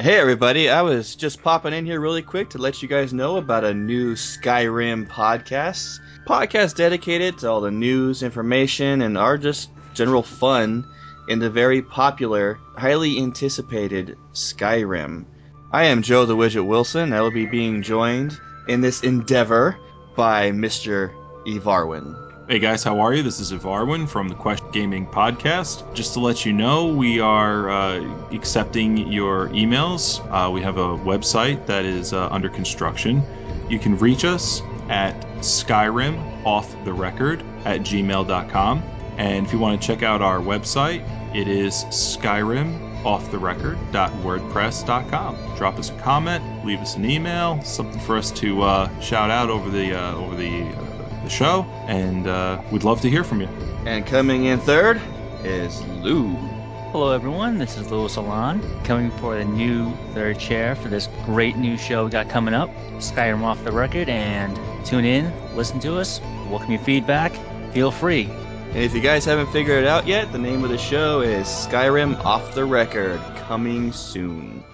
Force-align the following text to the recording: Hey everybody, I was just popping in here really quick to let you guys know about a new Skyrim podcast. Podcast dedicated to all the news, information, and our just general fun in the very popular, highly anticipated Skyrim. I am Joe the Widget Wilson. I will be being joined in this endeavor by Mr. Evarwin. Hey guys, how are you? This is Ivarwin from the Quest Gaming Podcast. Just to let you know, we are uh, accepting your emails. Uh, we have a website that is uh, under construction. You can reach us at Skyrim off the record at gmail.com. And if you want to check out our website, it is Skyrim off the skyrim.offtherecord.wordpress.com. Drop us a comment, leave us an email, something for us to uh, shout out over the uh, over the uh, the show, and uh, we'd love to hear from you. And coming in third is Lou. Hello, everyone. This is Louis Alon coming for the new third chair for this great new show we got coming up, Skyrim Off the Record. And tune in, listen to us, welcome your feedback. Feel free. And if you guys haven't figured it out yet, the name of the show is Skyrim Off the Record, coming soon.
Hey 0.00 0.16
everybody, 0.16 0.70
I 0.70 0.82
was 0.82 1.16
just 1.16 1.42
popping 1.42 1.72
in 1.72 1.84
here 1.84 1.98
really 1.98 2.22
quick 2.22 2.50
to 2.50 2.58
let 2.58 2.80
you 2.80 2.86
guys 2.86 3.12
know 3.12 3.36
about 3.36 3.64
a 3.64 3.74
new 3.74 4.14
Skyrim 4.14 5.08
podcast. 5.08 5.98
Podcast 6.24 6.76
dedicated 6.76 7.38
to 7.38 7.50
all 7.50 7.60
the 7.60 7.72
news, 7.72 8.22
information, 8.22 9.02
and 9.02 9.18
our 9.18 9.36
just 9.36 9.70
general 9.94 10.22
fun 10.22 10.86
in 11.26 11.40
the 11.40 11.50
very 11.50 11.82
popular, 11.82 12.60
highly 12.76 13.18
anticipated 13.18 14.16
Skyrim. 14.34 15.24
I 15.72 15.86
am 15.86 16.02
Joe 16.02 16.26
the 16.26 16.36
Widget 16.36 16.64
Wilson. 16.64 17.12
I 17.12 17.20
will 17.20 17.32
be 17.32 17.46
being 17.46 17.82
joined 17.82 18.40
in 18.68 18.80
this 18.80 19.02
endeavor 19.02 19.76
by 20.14 20.52
Mr. 20.52 21.12
Evarwin. 21.44 22.27
Hey 22.48 22.60
guys, 22.60 22.82
how 22.82 23.00
are 23.00 23.12
you? 23.12 23.22
This 23.22 23.40
is 23.40 23.52
Ivarwin 23.52 24.08
from 24.08 24.28
the 24.28 24.34
Quest 24.34 24.62
Gaming 24.72 25.06
Podcast. 25.06 25.92
Just 25.92 26.14
to 26.14 26.20
let 26.20 26.46
you 26.46 26.54
know, 26.54 26.86
we 26.86 27.20
are 27.20 27.68
uh, 27.68 28.00
accepting 28.32 29.12
your 29.12 29.50
emails. 29.50 30.26
Uh, 30.30 30.50
we 30.50 30.62
have 30.62 30.78
a 30.78 30.96
website 30.96 31.66
that 31.66 31.84
is 31.84 32.14
uh, 32.14 32.26
under 32.30 32.48
construction. 32.48 33.22
You 33.68 33.78
can 33.78 33.98
reach 33.98 34.24
us 34.24 34.62
at 34.88 35.20
Skyrim 35.40 36.46
off 36.46 36.74
the 36.86 36.92
record 36.94 37.44
at 37.66 37.80
gmail.com. 37.80 38.82
And 39.18 39.44
if 39.44 39.52
you 39.52 39.58
want 39.58 39.82
to 39.82 39.86
check 39.86 40.02
out 40.02 40.22
our 40.22 40.38
website, 40.38 41.04
it 41.36 41.48
is 41.48 41.84
Skyrim 41.90 43.04
off 43.04 43.30
the 43.30 43.36
skyrim.offtherecord.wordpress.com. 43.36 45.56
Drop 45.58 45.78
us 45.78 45.90
a 45.90 45.98
comment, 45.98 46.64
leave 46.64 46.80
us 46.80 46.96
an 46.96 47.04
email, 47.04 47.62
something 47.62 48.00
for 48.00 48.16
us 48.16 48.30
to 48.32 48.62
uh, 48.62 49.00
shout 49.00 49.30
out 49.30 49.50
over 49.50 49.68
the 49.68 49.94
uh, 49.94 50.14
over 50.14 50.34
the 50.34 50.62
uh, 50.62 50.97
the 51.28 51.34
show, 51.34 51.62
and 51.86 52.26
uh, 52.26 52.60
we'd 52.70 52.84
love 52.84 53.02
to 53.02 53.10
hear 53.10 53.22
from 53.22 53.40
you. 53.40 53.48
And 53.86 54.06
coming 54.06 54.46
in 54.46 54.60
third 54.60 55.00
is 55.44 55.80
Lou. 56.02 56.28
Hello, 56.90 57.12
everyone. 57.12 57.58
This 57.58 57.76
is 57.76 57.90
Louis 57.90 58.16
Alon 58.16 58.62
coming 58.84 59.10
for 59.10 59.36
the 59.36 59.44
new 59.44 59.94
third 60.14 60.38
chair 60.38 60.74
for 60.74 60.88
this 60.88 61.08
great 61.26 61.56
new 61.56 61.76
show 61.76 62.06
we 62.06 62.10
got 62.10 62.30
coming 62.30 62.54
up, 62.54 62.70
Skyrim 62.96 63.42
Off 63.42 63.62
the 63.62 63.72
Record. 63.72 64.08
And 64.08 64.58
tune 64.86 65.04
in, 65.04 65.30
listen 65.54 65.80
to 65.80 65.98
us, 65.98 66.20
welcome 66.48 66.72
your 66.72 66.80
feedback. 66.80 67.32
Feel 67.72 67.90
free. 67.90 68.24
And 68.24 68.78
if 68.78 68.94
you 68.94 69.02
guys 69.02 69.26
haven't 69.26 69.52
figured 69.52 69.84
it 69.84 69.86
out 69.86 70.06
yet, 70.06 70.32
the 70.32 70.38
name 70.38 70.64
of 70.64 70.70
the 70.70 70.78
show 70.78 71.20
is 71.20 71.46
Skyrim 71.46 72.24
Off 72.24 72.54
the 72.54 72.64
Record, 72.64 73.20
coming 73.46 73.92
soon. 73.92 74.64